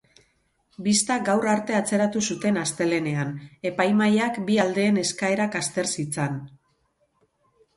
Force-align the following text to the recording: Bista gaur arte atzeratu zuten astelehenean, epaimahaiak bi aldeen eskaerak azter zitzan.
Bista 0.85 1.17
gaur 1.27 1.43
arte 1.51 1.75
atzeratu 1.79 2.23
zuten 2.35 2.57
astelehenean, 2.61 3.35
epaimahaiak 3.73 4.41
bi 4.49 4.57
aldeen 4.65 4.99
eskaerak 5.03 5.59
azter 5.61 5.91
zitzan. 5.99 6.41